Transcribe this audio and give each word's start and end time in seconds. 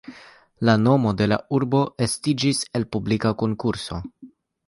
La 0.69 0.73
nomo 0.85 1.11
de 1.19 1.25
la 1.31 1.37
urbo 1.57 1.81
estiĝis 2.07 2.63
el 2.79 2.87
publika 2.97 3.35
konkurso. 3.43 4.01